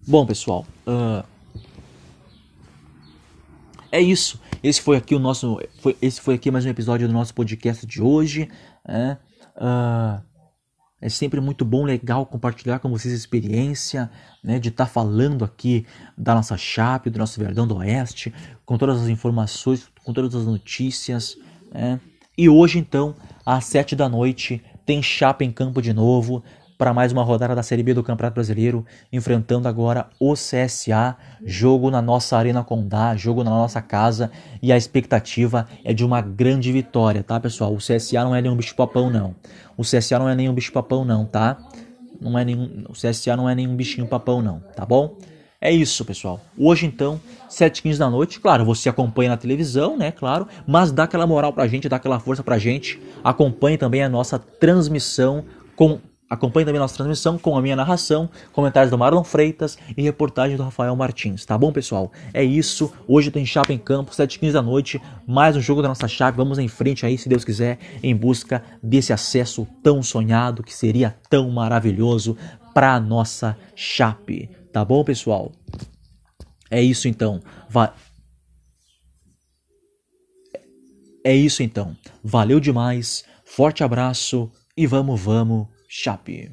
Bom, 0.08 0.26
pessoal, 0.26 0.66
uh, 0.88 1.26
é 3.92 4.00
isso. 4.00 4.40
Esse 4.64 4.82
foi 4.82 4.96
aqui 4.96 5.14
o 5.14 5.20
nosso, 5.20 5.60
foi, 5.80 5.98
esse 6.02 6.22
foi 6.22 6.36
aqui 6.36 6.50
mais 6.50 6.66
um 6.66 6.70
episódio 6.70 7.08
do 7.08 7.14
nosso 7.14 7.34
podcast 7.34 7.86
de 7.86 8.02
hoje. 8.02 8.48
É, 8.88 9.18
uh, 9.58 10.22
é 11.02 11.10
sempre 11.10 11.42
muito 11.42 11.66
bom, 11.66 11.84
legal 11.84 12.26
compartilhar 12.26 12.80
com 12.80 12.90
vocês 12.90 13.14
a 13.14 13.18
experiência 13.18 14.10
né, 14.42 14.60
de 14.60 14.70
estar 14.70 14.86
tá 14.86 14.90
falando 14.90 15.44
aqui 15.44 15.86
da 16.18 16.34
nossa 16.34 16.56
Chape, 16.56 17.10
do 17.10 17.20
nosso 17.20 17.38
Verdão 17.40 17.68
do 17.68 17.76
Oeste, 17.76 18.34
com 18.66 18.78
todas 18.78 19.02
as 19.02 19.10
informações, 19.10 19.90
com 20.06 20.14
todas 20.14 20.34
as 20.34 20.46
notícias. 20.46 21.38
Né? 21.72 22.00
E 22.38 22.48
hoje, 22.48 22.80
então, 22.80 23.14
às 23.46 23.66
sete 23.66 23.94
da 23.94 24.08
noite, 24.08 24.64
tem 24.86 25.04
Chape 25.04 25.44
em 25.44 25.52
campo 25.52 25.82
de 25.82 25.92
novo 25.92 26.42
para 26.78 26.94
mais 26.94 27.12
uma 27.12 27.24
rodada 27.24 27.56
da 27.56 27.64
Série 27.64 27.82
B 27.82 27.94
do 27.94 28.04
Campeonato 28.04 28.36
Brasileiro, 28.36 28.86
enfrentando 29.12 29.68
agora 29.68 30.08
o 30.20 30.34
CSA, 30.34 31.18
jogo 31.44 31.90
na 31.90 32.02
nossa 32.02 32.38
Arena 32.38 32.64
Condá, 32.64 33.16
jogo 33.16 33.44
na 33.44 33.50
nossa 33.50 33.82
casa, 33.82 34.32
e 34.62 34.72
a 34.72 34.78
expectativa 34.78 35.68
é 35.84 35.94
de 35.94 36.06
uma 36.06 36.22
grande 36.22 36.72
vitória, 36.72 37.24
tá, 37.24 37.40
pessoal? 37.40 37.74
O 37.74 37.78
CSA 37.78 38.24
não 38.24 38.36
é 38.36 38.42
nenhum 38.42 38.56
bicho-papão, 38.56 39.10
não. 39.10 39.36
O 39.76 39.82
CSA 39.82 40.20
não 40.20 40.30
é 40.30 40.36
nenhum 40.36 40.54
bicho-papão, 40.54 41.04
não, 41.04 41.26
tá? 41.26 41.58
Não 42.22 42.38
é 42.38 42.46
nenhum, 42.46 42.84
o 42.88 42.94
CSA 42.94 43.36
não 43.36 43.50
é 43.50 43.56
nenhum 43.56 43.76
bichinho-papão, 43.76 44.42
não, 44.42 44.60
tá 44.76 44.86
bom? 44.86 45.18
É 45.60 45.72
isso, 45.72 46.06
pessoal. 46.06 46.40
Hoje, 46.56 46.86
então, 46.86 47.20
7h15 47.50 47.98
da 47.98 48.10
noite. 48.10 48.40
Claro, 48.40 48.64
você 48.64 48.90
acompanha 48.90 49.32
na 49.32 49.38
televisão, 49.38 49.98
né? 49.98 50.12
Claro. 50.12 50.48
Mas 50.68 50.92
dá 50.92 51.04
aquela 51.06 51.26
moral 51.26 51.52
pra 51.52 51.68
gente, 51.68 51.90
dá 51.90 51.96
aquela 51.96 52.20
força 52.20 52.44
pra 52.44 52.60
gente. 52.60 53.02
Acompanhe 53.24 53.76
também 53.76 54.04
a 54.04 54.10
nossa 54.10 54.38
transmissão 54.38 55.44
com 55.76 56.00
Acompanhe 56.30 56.66
também 56.66 56.80
nossa 56.80 56.96
transmissão 56.96 57.38
com 57.38 57.58
a 57.58 57.62
minha 57.62 57.76
narração, 57.76 58.30
comentários 58.52 58.92
do 58.92 58.98
Marlon 58.98 59.24
Freitas 59.24 59.78
e 59.96 60.02
reportagem 60.02 60.58
do 60.58 60.64
Rafael 60.64 60.94
Martins. 60.94 61.46
Tá 61.46 61.58
bom, 61.58 61.72
pessoal? 61.72 62.12
É 62.34 62.44
isso. 62.44 62.92
Hoje 63.08 63.32
tem 63.32 63.46
Chapa 63.46 63.72
em 63.72 63.78
campo, 63.78 64.12
7h15 64.12 64.52
da 64.52 64.62
noite. 64.62 65.02
Mais 65.26 65.56
um 65.56 65.62
jogo 65.62 65.82
da 65.82 65.88
nossa 65.88 66.06
chave. 66.06 66.36
Vamos 66.36 66.60
em 66.60 66.68
frente 66.68 67.06
aí, 67.06 67.18
se 67.18 67.30
Deus 67.30 67.46
quiser, 67.46 67.80
em 68.04 68.14
busca 68.14 68.62
desse 68.84 69.14
acesso 69.14 69.66
tão 69.82 70.04
sonhado 70.04 70.64
que 70.64 70.74
seria 70.74 71.16
tão 71.30 71.50
maravilhoso 71.50 72.36
para 72.74 72.94
a 72.94 73.00
nossa 73.00 73.58
Chape. 73.74 74.50
Tá 74.74 74.84
bom, 74.84 75.06
pessoal? 75.06 75.54
É 76.70 76.82
isso 76.82 77.08
então. 77.08 77.40
Va 77.70 77.94
é 81.24 81.34
isso 81.34 81.64
então. 81.64 81.96
Valeu 82.24 82.60
demais. 82.60 83.24
Forte 83.46 83.84
abraço 83.84 84.52
e 84.76 84.86
vamos, 84.86 85.20
vamos 85.20 85.77
Chape. 85.98 86.52